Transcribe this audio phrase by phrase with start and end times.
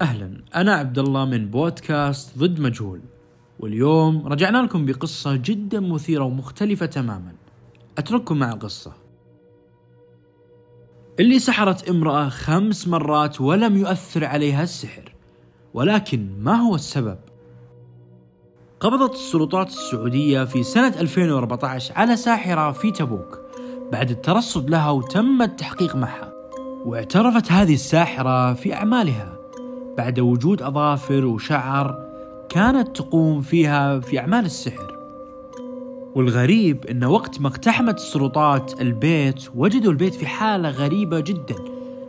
[0.00, 0.42] أهلا.
[0.54, 3.00] أنا عبد الله من بودكاست ضد مجهول.
[3.58, 7.32] واليوم رجعنا لكم بقصة جدا مثيرة ومختلفة تماما.
[7.98, 8.92] أترككم مع القصة.
[11.20, 15.14] اللي سحرت امرأة خمس مرات ولم يؤثر عليها السحر.
[15.74, 17.18] ولكن ما هو السبب؟
[18.80, 23.40] قبضت السلطات السعودية في سنة 2014 على ساحرة في تبوك.
[23.92, 26.32] بعد الترصد لها وتم التحقيق معها.
[26.84, 29.39] واعترفت هذه الساحرة في أعمالها.
[30.00, 31.98] بعد وجود أظافر وشعر
[32.48, 34.96] كانت تقوم فيها في أعمال السحر.
[36.14, 41.54] والغريب أن وقت ما اقتحمت السلطات البيت وجدوا البيت في حالة غريبة جدا.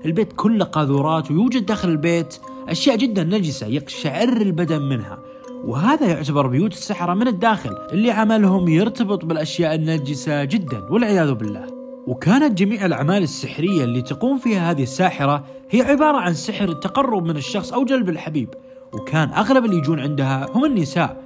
[0.06, 2.38] البيت كله قاذورات ويوجد داخل البيت
[2.70, 5.20] أشياء جدا نجسة يقشعر البدن منها.
[5.64, 11.81] وهذا يعتبر بيوت السحرة من الداخل اللي عملهم يرتبط بالأشياء النجسة جدا والعياذ بالله.
[12.08, 17.38] وكانت جميع الأعمال السحرية اللي تقوم فيها هذه الساحرة هي عبارة عن سحر التقرب من
[17.38, 18.50] الشخص أو جلب الحبيب
[18.94, 21.24] وكان أغلب اللي يجون عندها هم النساء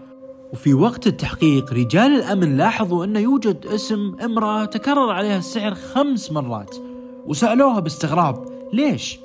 [0.54, 6.76] وفي وقت التحقيق رجال الأمن لاحظوا أن يوجد اسم امرأة تكرر عليها السحر خمس مرات
[7.26, 9.20] وسألوها باستغراب ليش؟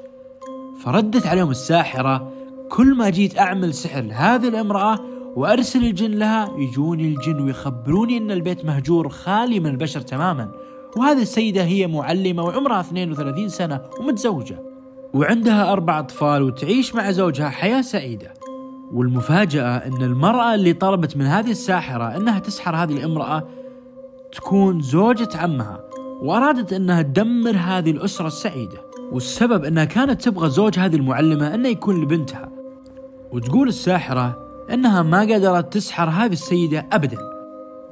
[0.85, 2.33] فردت عليهم الساحرة
[2.69, 4.99] كل ما جيت أعمل سحر لهذه الامرأة
[5.37, 10.51] وأرسل الجن لها يجوني الجن ويخبروني أن البيت مهجور خالي من البشر تماما
[10.97, 14.63] وهذه السيدة هي معلمة وعمرها 32 سنة ومتزوجة.
[15.15, 18.35] وعندها أربع أطفال وتعيش مع زوجها حياة سعيدة.
[18.93, 23.49] والمفاجأة أن المرأة اللي طلبت من هذه الساحرة أنها تسحر هذه الامرأة
[24.33, 25.81] تكون زوجة عمها
[26.23, 28.79] وأرادت أنها تدمر هذه الأسرة السعيدة.
[29.13, 32.49] والسبب أنها كانت تبغى زوج هذه المعلمة أنه يكون لبنتها.
[33.33, 34.39] وتقول الساحرة
[34.73, 37.40] أنها ما قدرت تسحر هذه السيدة أبدا.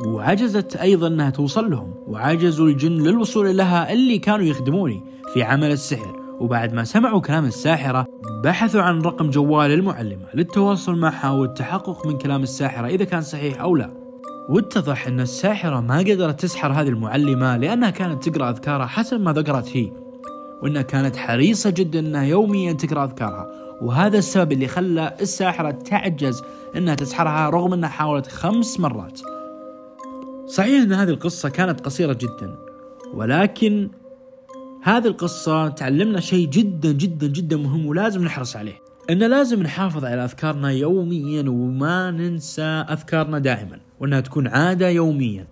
[0.06, 1.94] وعجزت أيضا أنها توصل لهم.
[2.06, 5.02] وعجزوا الجن للوصول لها اللي كانوا يخدموني
[5.34, 6.16] في عمل السحر.
[6.40, 8.06] وبعد ما سمعوا كلام الساحرة
[8.44, 13.76] بحثوا عن رقم جوال المعلمة للتواصل معها والتحقق من كلام الساحرة إذا كان صحيح أو
[13.76, 13.90] لا.
[14.48, 19.76] واتضح أن الساحرة ما قدرت تسحر هذه المعلمة لأنها كانت تقرأ أذكارها حسب ما ذكرت
[19.76, 19.92] هي.
[20.62, 23.46] وأنها كانت حريصة جدا أنها يوميا تقرأ أذكارها.
[23.82, 26.42] وهذا السبب اللي خلى الساحرة تعجز
[26.76, 29.20] أنها تسحرها رغم أنها حاولت خمس مرات.
[30.48, 32.54] صحيح أن هذه القصة كانت قصيرة جدا
[33.14, 33.90] ولكن
[34.82, 38.80] هذه القصة تعلمنا شيء جدا جدا جدا مهم ولازم نحرص عليه.
[39.10, 45.46] إن لازم نحافظ على أذكارنا يوميا وما ننسى أذكارنا دائما وأنها تكون عادة يوميا.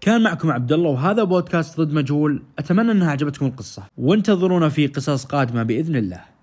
[0.00, 2.42] كان معكم عبد الله وهذا بودكاست ضد مجهول.
[2.58, 3.82] أتمنى أنها عجبتكم القصة.
[3.98, 6.35] وانتظرونا في قصص قادمة بإذن الله.